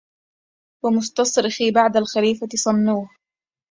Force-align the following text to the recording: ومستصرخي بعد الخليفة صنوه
ومستصرخي 0.83 1.71
بعد 1.71 1.97
الخليفة 1.97 2.47
صنوه 2.55 3.09